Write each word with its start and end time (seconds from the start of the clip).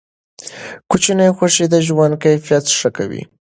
کوچني 0.89 1.27
خوښۍ 1.37 1.65
د 1.69 1.75
ژوند 1.87 2.13
کیفیت 2.23 2.65
ښه 2.79 2.89
کوي. 2.97 3.21